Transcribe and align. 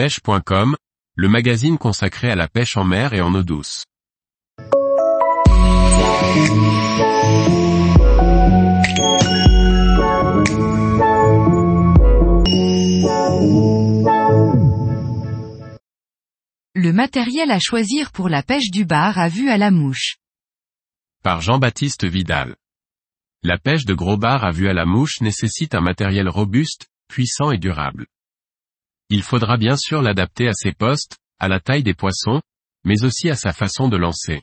pêche.com, 0.00 0.76
le 1.14 1.28
magazine 1.28 1.76
consacré 1.76 2.30
à 2.30 2.34
la 2.34 2.48
pêche 2.48 2.78
en 2.78 2.84
mer 2.84 3.12
et 3.12 3.20
en 3.20 3.34
eau 3.34 3.42
douce. 3.42 3.84
Le 16.74 16.92
matériel 16.94 17.50
à 17.50 17.58
choisir 17.58 18.10
pour 18.10 18.30
la 18.30 18.42
pêche 18.42 18.70
du 18.70 18.86
bar 18.86 19.18
à 19.18 19.28
vue 19.28 19.50
à 19.50 19.58
la 19.58 19.70
mouche. 19.70 20.16
Par 21.22 21.42
Jean-Baptiste 21.42 22.06
Vidal. 22.06 22.56
La 23.42 23.58
pêche 23.58 23.84
de 23.84 23.92
gros 23.92 24.16
bar 24.16 24.46
à 24.46 24.50
vue 24.50 24.70
à 24.70 24.72
la 24.72 24.86
mouche 24.86 25.20
nécessite 25.20 25.74
un 25.74 25.82
matériel 25.82 26.30
robuste, 26.30 26.86
puissant 27.06 27.50
et 27.50 27.58
durable. 27.58 28.06
Il 29.12 29.24
faudra 29.24 29.56
bien 29.56 29.76
sûr 29.76 30.02
l'adapter 30.02 30.46
à 30.46 30.52
ses 30.54 30.72
postes, 30.72 31.18
à 31.40 31.48
la 31.48 31.58
taille 31.58 31.82
des 31.82 31.94
poissons, 31.94 32.40
mais 32.84 33.02
aussi 33.02 33.28
à 33.28 33.34
sa 33.34 33.52
façon 33.52 33.88
de 33.88 33.96
lancer. 33.96 34.42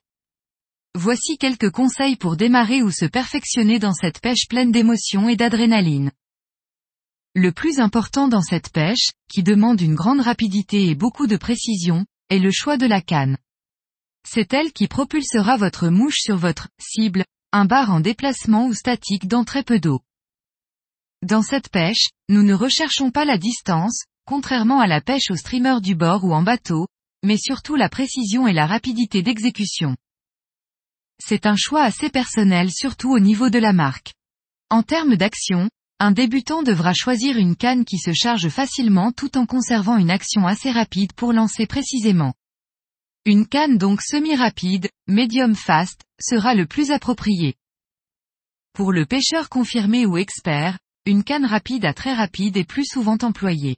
Voici 0.94 1.38
quelques 1.38 1.72
conseils 1.72 2.18
pour 2.18 2.36
démarrer 2.36 2.82
ou 2.84 2.92
se 2.92 3.06
perfectionner 3.06 3.80
dans 3.80 3.94
cette 3.94 4.20
pêche 4.20 4.48
pleine 4.50 4.74
d'émotions 4.74 5.30
et 5.30 5.38
d'adrénaline. 5.38 6.12
Le 7.34 7.54
plus 7.54 7.80
important 7.80 8.28
dans 8.28 8.42
cette 8.42 8.72
pêche, 8.72 9.12
qui 9.30 9.42
demande 9.42 9.80
une 9.80 9.96
grande 9.96 10.22
rapidité 10.22 10.90
et 10.90 10.96
beaucoup 10.96 11.28
de 11.28 11.38
précision, 11.38 12.06
est 12.30 12.40
le 12.40 12.52
choix 12.52 12.78
de 12.78 12.88
la 12.88 13.02
canne. 13.02 13.38
C'est 14.28 14.54
elle 14.54 14.74
qui 14.74 14.90
propulsera 14.90 15.56
votre 15.56 15.88
mouche 15.88 16.18
sur 16.20 16.36
votre 16.36 16.68
cible, 16.78 17.24
un 17.54 17.64
bar 17.64 17.92
en 17.92 18.02
déplacement 18.02 18.66
ou 18.66 18.74
statique 18.74 19.28
dans 19.28 19.46
très 19.46 19.64
peu 19.64 19.80
d'eau. 19.80 20.02
Dans 21.22 21.42
cette 21.42 21.70
pêche, 21.70 22.10
nous 22.28 22.44
ne 22.44 22.54
recherchons 22.54 23.12
pas 23.12 23.24
la 23.24 23.38
distance, 23.38 24.04
contrairement 24.28 24.82
à 24.82 24.88
la 24.88 25.00
pêche 25.00 25.32
au 25.32 25.38
streamer 25.38 25.80
du 25.82 25.96
bord 25.96 26.26
ou 26.26 26.34
en 26.34 26.44
bateau, 26.44 26.88
mais 27.24 27.38
surtout 27.38 27.76
la 27.76 27.88
précision 27.88 28.46
et 28.46 28.54
la 28.54 28.68
rapidité 28.68 29.24
d'exécution. 29.24 29.96
C'est 31.18 31.46
un 31.46 31.56
choix 31.56 31.82
assez 31.82 32.10
personnel 32.10 32.70
surtout 32.70 33.12
au 33.12 33.20
niveau 33.20 33.50
de 33.50 33.58
la 33.58 33.72
marque. 33.72 34.14
En 34.70 34.84
termes 34.84 35.16
d'action, 35.16 35.70
un 36.00 36.12
débutant 36.12 36.62
devra 36.62 36.94
choisir 36.94 37.38
une 37.38 37.56
canne 37.56 37.86
qui 37.86 37.98
se 37.98 38.12
charge 38.14 38.50
facilement 38.50 39.14
tout 39.14 39.38
en 39.38 39.46
conservant 39.46 39.98
une 39.98 40.12
action 40.12 40.46
assez 40.46 40.72
rapide 40.72 41.14
pour 41.14 41.32
lancer 41.32 41.66
précisément. 41.66 42.34
Une 43.26 43.48
canne 43.48 43.78
donc 43.78 44.02
semi-rapide, 44.02 44.90
medium 45.08 45.56
fast, 45.56 46.04
sera 46.20 46.54
le 46.54 46.68
plus 46.68 46.92
approprié. 46.92 47.56
Pour 48.74 48.92
le 48.92 49.06
pêcheur 49.06 49.50
confirmé 49.50 50.06
ou 50.06 50.18
expert, 50.18 50.78
une 51.06 51.24
canne 51.24 51.46
rapide 51.46 51.86
à 51.86 51.94
très 51.94 52.14
rapide 52.14 52.58
est 52.58 52.68
plus 52.68 52.86
souvent 52.86 53.18
employée. 53.22 53.78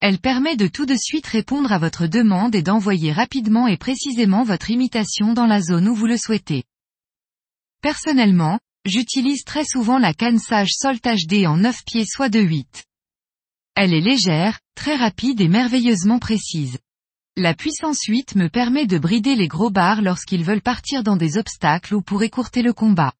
Elle 0.00 0.20
permet 0.20 0.56
de 0.56 0.68
tout 0.68 0.86
de 0.86 0.94
suite 0.96 1.26
répondre 1.26 1.72
à 1.72 1.78
votre 1.78 2.06
demande 2.06 2.54
et 2.54 2.62
d'envoyer 2.62 3.12
rapidement 3.12 3.66
et 3.66 3.76
précisément 3.76 4.44
votre 4.44 4.70
imitation 4.70 5.32
dans 5.32 5.46
la 5.46 5.60
zone 5.60 5.88
où 5.88 5.94
vous 5.94 6.06
le 6.06 6.16
souhaitez. 6.16 6.64
Personnellement, 7.82 8.60
j'utilise 8.84 9.42
très 9.44 9.64
souvent 9.64 9.98
la 9.98 10.14
canne 10.14 10.38
Sage 10.38 10.70
Salt 10.72 11.00
HD 11.02 11.46
en 11.46 11.56
9 11.56 11.84
pieds 11.84 12.06
soit 12.06 12.28
de 12.28 12.38
8. 12.38 12.84
Elle 13.74 13.92
est 13.92 14.00
légère, 14.00 14.60
très 14.76 14.94
rapide 14.94 15.40
et 15.40 15.48
merveilleusement 15.48 16.20
précise. 16.20 16.78
La 17.36 17.54
puissance 17.54 18.02
8 18.06 18.36
me 18.36 18.48
permet 18.48 18.86
de 18.86 18.98
brider 18.98 19.34
les 19.34 19.48
gros 19.48 19.70
bars 19.70 20.02
lorsqu'ils 20.02 20.44
veulent 20.44 20.62
partir 20.62 21.02
dans 21.02 21.16
des 21.16 21.38
obstacles 21.38 21.94
ou 21.94 22.02
pour 22.02 22.22
écourter 22.22 22.62
le 22.62 22.72
combat. 22.72 23.12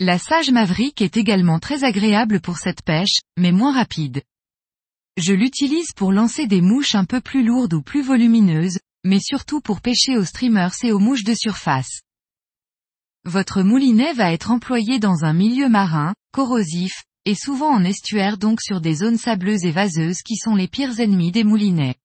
La 0.00 0.18
Sage 0.18 0.50
Maverick 0.50 1.00
est 1.02 1.16
également 1.16 1.60
très 1.60 1.84
agréable 1.84 2.40
pour 2.40 2.58
cette 2.58 2.82
pêche, 2.82 3.20
mais 3.36 3.52
moins 3.52 3.72
rapide. 3.72 4.22
Je 5.18 5.34
l'utilise 5.34 5.92
pour 5.92 6.10
lancer 6.10 6.46
des 6.46 6.62
mouches 6.62 6.94
un 6.94 7.04
peu 7.04 7.20
plus 7.20 7.44
lourdes 7.44 7.74
ou 7.74 7.82
plus 7.82 8.02
volumineuses, 8.02 8.78
mais 9.04 9.20
surtout 9.20 9.60
pour 9.60 9.82
pêcher 9.82 10.16
aux 10.16 10.24
streamers 10.24 10.72
et 10.82 10.92
aux 10.92 10.98
mouches 10.98 11.24
de 11.24 11.34
surface. 11.34 12.00
Votre 13.24 13.62
moulinet 13.62 14.14
va 14.14 14.32
être 14.32 14.50
employé 14.50 14.98
dans 14.98 15.24
un 15.24 15.34
milieu 15.34 15.68
marin, 15.68 16.14
corrosif, 16.32 17.04
et 17.26 17.34
souvent 17.34 17.68
en 17.68 17.84
estuaire 17.84 18.38
donc 18.38 18.62
sur 18.62 18.80
des 18.80 18.94
zones 18.94 19.18
sableuses 19.18 19.64
et 19.64 19.70
vaseuses 19.70 20.22
qui 20.22 20.36
sont 20.36 20.54
les 20.54 20.66
pires 20.66 20.98
ennemis 20.98 21.30
des 21.30 21.44
moulinets. 21.44 21.96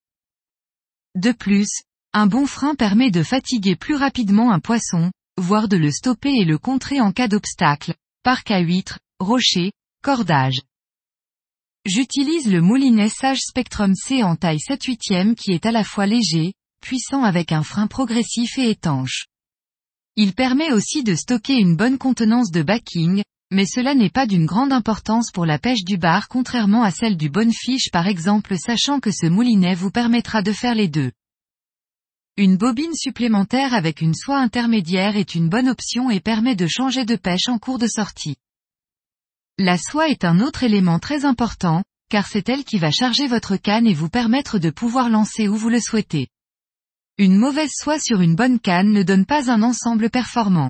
De 1.15 1.31
plus, 1.31 1.81
un 2.13 2.27
bon 2.27 2.45
frein 2.45 2.75
permet 2.75 3.09
de 3.09 3.23
fatiguer 3.23 3.75
plus 3.77 3.95
rapidement 3.95 4.51
un 4.51 4.59
poisson, 4.59 5.11
voire 5.37 5.69
de 5.69 5.77
le 5.77 5.91
stopper 5.91 6.33
et 6.35 6.45
le 6.45 6.57
contrer 6.57 6.99
en 6.99 7.13
cas 7.13 7.29
d'obstacle, 7.29 7.95
parc 8.21 8.51
à 8.51 8.59
huîtres, 8.59 8.99
rochers, 9.19 9.71
cordage. 10.03 10.59
J'utilise 11.87 12.51
le 12.51 12.59
moulinet 12.59 13.07
Sage 13.07 13.39
Spectrum 13.39 13.95
C 13.95 14.21
en 14.21 14.35
taille 14.35 14.59
7 14.59 14.83
8 14.83 15.35
qui 15.37 15.53
est 15.53 15.65
à 15.65 15.71
la 15.71 15.85
fois 15.85 16.05
léger, 16.05 16.51
puissant 16.81 17.23
avec 17.23 17.53
un 17.53 17.63
frein 17.63 17.87
progressif 17.87 18.57
et 18.57 18.69
étanche. 18.69 19.27
Il 20.17 20.33
permet 20.33 20.73
aussi 20.73 21.01
de 21.01 21.15
stocker 21.15 21.55
une 21.55 21.77
bonne 21.77 21.97
contenance 21.97 22.51
de 22.51 22.61
backing, 22.61 23.23
mais 23.51 23.65
cela 23.65 23.95
n'est 23.95 24.09
pas 24.09 24.27
d'une 24.27 24.45
grande 24.45 24.73
importance 24.73 25.31
pour 25.31 25.45
la 25.45 25.59
pêche 25.59 25.85
du 25.85 25.97
bar 25.97 26.27
contrairement 26.27 26.83
à 26.83 26.91
celle 26.91 27.15
du 27.15 27.29
bonefish 27.29 27.89
par 27.89 28.07
exemple 28.07 28.57
sachant 28.57 28.99
que 28.99 29.11
ce 29.11 29.27
moulinet 29.27 29.73
vous 29.73 29.89
permettra 29.89 30.41
de 30.41 30.51
faire 30.51 30.75
les 30.75 30.89
deux. 30.89 31.13
Une 32.35 32.57
bobine 32.57 32.95
supplémentaire 32.95 33.73
avec 33.73 34.01
une 34.01 34.13
soie 34.13 34.39
intermédiaire 34.39 35.15
est 35.15 35.35
une 35.35 35.47
bonne 35.47 35.69
option 35.69 36.09
et 36.09 36.19
permet 36.19 36.57
de 36.57 36.67
changer 36.67 37.05
de 37.05 37.15
pêche 37.15 37.47
en 37.47 37.59
cours 37.59 37.79
de 37.79 37.87
sortie. 37.87 38.35
La 39.59 39.79
soie 39.79 40.09
est 40.09 40.23
un 40.23 40.39
autre 40.39 40.61
élément 40.61 40.99
très 40.99 41.25
important, 41.25 41.83
car 42.09 42.27
c'est 42.27 42.47
elle 42.47 42.63
qui 42.63 42.77
va 42.77 42.91
charger 42.91 43.25
votre 43.25 43.57
canne 43.57 43.87
et 43.87 43.95
vous 43.95 44.07
permettre 44.07 44.59
de 44.59 44.69
pouvoir 44.69 45.09
lancer 45.09 45.47
où 45.47 45.55
vous 45.55 45.69
le 45.69 45.79
souhaitez. 45.79 46.27
Une 47.17 47.35
mauvaise 47.35 47.71
soie 47.73 47.99
sur 47.99 48.21
une 48.21 48.35
bonne 48.35 48.59
canne 48.59 48.91
ne 48.91 49.01
donne 49.01 49.25
pas 49.25 49.49
un 49.49 49.63
ensemble 49.63 50.11
performant. 50.11 50.69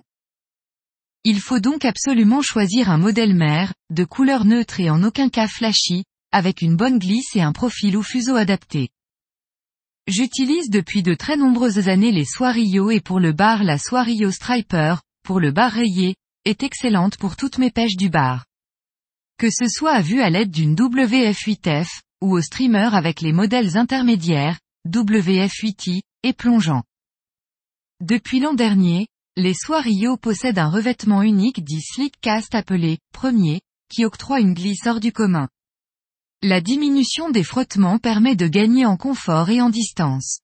Il 1.25 1.41
faut 1.41 1.59
donc 1.59 1.83
absolument 1.83 2.41
choisir 2.41 2.89
un 2.89 2.97
modèle 2.97 3.35
mère, 3.35 3.73
de 3.89 4.05
couleur 4.05 4.45
neutre 4.45 4.79
et 4.79 4.89
en 4.89 5.03
aucun 5.03 5.27
cas 5.27 5.49
flashy, 5.49 6.05
avec 6.31 6.61
une 6.61 6.77
bonne 6.77 6.97
glisse 6.97 7.35
et 7.35 7.41
un 7.41 7.51
profil 7.51 7.97
ou 7.97 8.03
fuseau 8.03 8.37
adapté. 8.37 8.87
J'utilise 10.07 10.69
depuis 10.69 11.03
de 11.03 11.13
très 11.13 11.35
nombreuses 11.35 11.89
années 11.89 12.13
les 12.13 12.23
soies 12.23 12.51
Rio 12.51 12.89
et 12.89 13.01
pour 13.01 13.19
le 13.19 13.33
bar 13.33 13.65
la 13.65 13.77
soie 13.77 14.03
Rio 14.03 14.31
Striper, 14.31 14.95
pour 15.23 15.41
le 15.41 15.51
bar 15.51 15.73
rayé, 15.73 16.15
est 16.45 16.63
excellente 16.63 17.17
pour 17.17 17.35
toutes 17.35 17.57
mes 17.57 17.71
pêches 17.71 17.97
du 17.97 18.09
bar. 18.09 18.45
Que 19.37 19.51
ce 19.51 19.67
soit 19.67 19.91
à 19.91 20.01
vue 20.01 20.21
à 20.21 20.31
l'aide 20.31 20.49
d'une 20.49 20.73
WF8F, 20.73 22.01
ou 22.21 22.35
au 22.35 22.41
streamer 22.41 22.89
avec 22.93 23.21
les 23.21 23.33
modèles 23.33 23.77
intermédiaires, 23.77 24.59
WF8i, 24.87 26.01
et 26.23 26.33
plongeant. 26.33 26.83
Depuis 28.01 28.39
l'an 28.39 28.55
dernier, 28.55 29.07
les 29.35 29.53
soies 29.53 29.81
Rio 29.81 30.17
possèdent 30.17 30.57
un 30.57 30.69
revêtement 30.69 31.21
unique 31.21 31.63
dit 31.63 31.81
Slick 31.81 32.19
Cast 32.19 32.55
appelé 32.55 32.97
premier, 33.13 33.61
qui 33.89 34.05
octroie 34.05 34.39
une 34.39 34.55
glisse 34.55 34.87
hors 34.87 34.99
du 34.99 35.11
commun. 35.11 35.47
La 36.41 36.59
diminution 36.59 37.29
des 37.29 37.43
frottements 37.43 37.99
permet 37.99 38.35
de 38.35 38.47
gagner 38.47 38.87
en 38.87 38.97
confort 38.97 39.51
et 39.51 39.61
en 39.61 39.69
distance. 39.69 40.39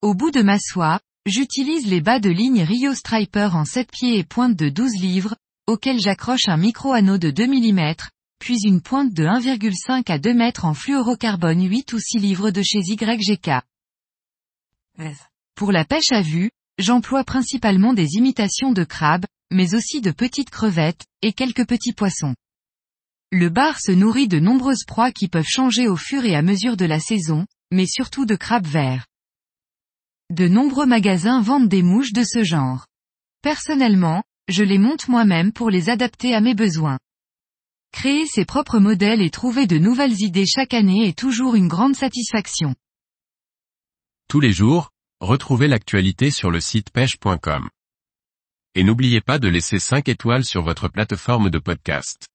Au 0.00 0.14
bout 0.14 0.30
de 0.30 0.40
ma 0.40 0.58
soie, 0.58 1.00
j'utilise 1.26 1.86
les 1.86 2.00
bas 2.00 2.20
de 2.20 2.30
ligne 2.30 2.62
Rio 2.62 2.94
Striper 2.94 3.50
en 3.52 3.66
7 3.66 3.90
pieds 3.90 4.18
et 4.18 4.24
pointe 4.24 4.56
de 4.56 4.70
12 4.70 4.94
livres, 5.00 5.36
auxquels 5.66 6.00
j'accroche 6.00 6.48
un 6.48 6.56
micro-anneau 6.56 7.18
de 7.18 7.30
2 7.30 7.46
mm, 7.46 7.94
puis 8.38 8.58
une 8.64 8.80
pointe 8.80 9.12
de 9.12 9.24
1,5 9.24 10.10
à 10.10 10.18
2 10.18 10.34
mètres 10.34 10.64
en 10.64 10.74
fluorocarbone 10.74 11.68
8 11.68 11.92
ou 11.92 11.98
6 11.98 12.18
livres 12.18 12.50
de 12.50 12.62
chez 12.62 12.78
YGK. 12.78 13.50
Pour 15.54 15.72
la 15.72 15.84
pêche 15.84 16.12
à 16.12 16.22
vue, 16.22 16.50
j'emploie 16.78 17.24
principalement 17.24 17.94
des 17.94 18.14
imitations 18.14 18.72
de 18.72 18.84
crabes, 18.84 19.26
mais 19.50 19.74
aussi 19.74 20.00
de 20.00 20.10
petites 20.10 20.50
crevettes, 20.50 21.04
et 21.22 21.32
quelques 21.32 21.66
petits 21.66 21.92
poissons. 21.92 22.34
Le 23.32 23.48
bar 23.48 23.80
se 23.80 23.92
nourrit 23.92 24.28
de 24.28 24.38
nombreuses 24.38 24.84
proies 24.86 25.12
qui 25.12 25.28
peuvent 25.28 25.48
changer 25.48 25.88
au 25.88 25.96
fur 25.96 26.24
et 26.24 26.36
à 26.36 26.42
mesure 26.42 26.76
de 26.76 26.84
la 26.84 27.00
saison, 27.00 27.46
mais 27.72 27.86
surtout 27.86 28.24
de 28.24 28.36
crabes 28.36 28.66
verts. 28.66 29.06
De 30.30 30.48
nombreux 30.48 30.86
magasins 30.86 31.40
vendent 31.40 31.68
des 31.68 31.82
mouches 31.82 32.12
de 32.12 32.24
ce 32.24 32.44
genre. 32.44 32.86
Personnellement, 33.42 34.22
je 34.48 34.62
les 34.62 34.78
monte 34.78 35.08
moi-même 35.08 35.52
pour 35.52 35.70
les 35.70 35.90
adapter 35.90 36.34
à 36.34 36.40
mes 36.40 36.54
besoins. 36.54 36.98
Créer 37.92 38.26
ses 38.26 38.44
propres 38.44 38.78
modèles 38.78 39.22
et 39.22 39.30
trouver 39.30 39.66
de 39.66 39.78
nouvelles 39.78 40.20
idées 40.20 40.46
chaque 40.46 40.74
année 40.74 41.08
est 41.08 41.18
toujours 41.18 41.54
une 41.54 41.68
grande 41.68 41.96
satisfaction. 41.96 42.74
Tous 44.28 44.40
les 44.40 44.52
jours, 44.52 44.90
retrouvez 45.20 45.66
l'actualité 45.66 46.30
sur 46.30 46.50
le 46.50 46.60
site 46.60 46.90
pêche.com. 46.90 47.68
Et 48.74 48.84
n'oubliez 48.84 49.20
pas 49.20 49.38
de 49.38 49.48
laisser 49.48 49.78
5 49.78 50.08
étoiles 50.08 50.44
sur 50.44 50.62
votre 50.62 50.88
plateforme 50.88 51.48
de 51.48 51.58
podcast. 51.58 52.28